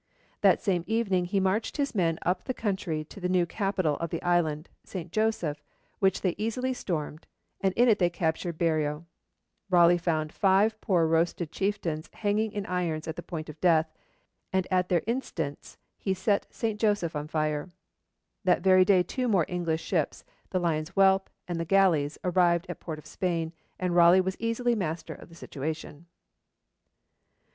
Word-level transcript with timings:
That 0.41 0.59
same 0.63 0.83
evening 0.87 1.25
he 1.25 1.39
marched 1.39 1.77
his 1.77 1.93
men 1.93 2.17
up 2.23 2.45
the 2.45 2.55
country 2.55 3.03
to 3.03 3.19
the 3.19 3.29
new 3.29 3.45
capital 3.45 3.97
of 3.97 4.09
the 4.09 4.19
island, 4.23 4.67
St. 4.83 5.11
Joseph, 5.11 5.61
which 5.99 6.21
they 6.21 6.33
easily 6.39 6.73
stormed, 6.73 7.27
and 7.61 7.71
in 7.75 7.87
it 7.87 7.99
they 7.99 8.09
captured 8.09 8.57
Berreo. 8.57 9.05
Raleigh 9.69 9.99
found 9.99 10.33
five 10.33 10.81
poor 10.81 11.05
roasted 11.05 11.51
chieftains 11.51 12.09
hanging 12.13 12.51
in 12.51 12.65
irons 12.65 13.07
at 13.07 13.15
the 13.15 13.21
point 13.21 13.47
of 13.47 13.61
death, 13.61 13.93
and 14.51 14.65
at 14.71 14.89
their 14.89 15.03
instance 15.05 15.77
he 15.99 16.15
set 16.15 16.47
St. 16.51 16.79
Joseph 16.79 17.15
on 17.15 17.27
fire. 17.27 17.69
That 18.43 18.63
very 18.63 18.83
day 18.83 19.03
two 19.03 19.27
more 19.27 19.45
English 19.47 19.83
ships, 19.83 20.23
the 20.49 20.57
'Lion's 20.57 20.89
Whelp' 20.95 21.29
and 21.47 21.59
the 21.59 21.63
'Galleys,' 21.63 22.17
arrived 22.23 22.65
at 22.69 22.79
Port 22.79 22.97
of 22.97 23.05
Spain, 23.05 23.53
and 23.77 23.95
Raleigh 23.95 24.19
was 24.21 24.35
easily 24.39 24.73
master 24.73 25.13
of 25.13 25.29
the 25.29 25.35
situation. 25.35 26.07